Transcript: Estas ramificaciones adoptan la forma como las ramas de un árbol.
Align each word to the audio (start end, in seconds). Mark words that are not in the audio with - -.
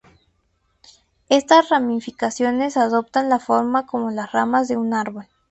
Estas 1.29 1.69
ramificaciones 1.69 2.75
adoptan 2.75 3.29
la 3.29 3.37
forma 3.37 3.85
como 3.85 4.09
las 4.09 4.31
ramas 4.31 4.67
de 4.67 4.75
un 4.75 4.95
árbol. 4.95 5.27